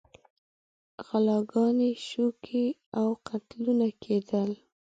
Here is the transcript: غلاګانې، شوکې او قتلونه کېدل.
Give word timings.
غلاګانې، 1.05 1.91
شوکې 2.07 2.65
او 2.99 3.07
قتلونه 3.27 3.87
کېدل. 4.03 4.51